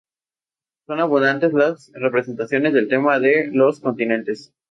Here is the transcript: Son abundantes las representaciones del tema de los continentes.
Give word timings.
Son 0.87 0.99
abundantes 0.99 1.53
las 1.53 1.91
representaciones 1.93 2.73
del 2.73 2.87
tema 2.87 3.19
de 3.19 3.51
los 3.53 3.79
continentes. 3.81 4.51